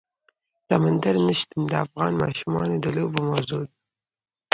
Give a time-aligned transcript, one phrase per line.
[0.67, 3.73] سمندر نه شتون د افغان ماشومانو د لوبو موضوع ده.